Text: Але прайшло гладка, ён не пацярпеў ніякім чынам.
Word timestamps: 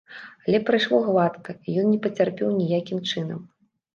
Але 0.45 0.59
прайшло 0.67 1.01
гладка, 1.09 1.53
ён 1.81 1.85
не 1.91 1.99
пацярпеў 2.05 2.55
ніякім 2.61 3.03
чынам. 3.13 3.45